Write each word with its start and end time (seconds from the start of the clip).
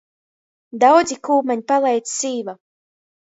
Daudzi 0.83 1.17
kū 1.27 1.37
maņ 1.49 1.61
paleidz 1.73 2.17
sīva. 2.23 2.57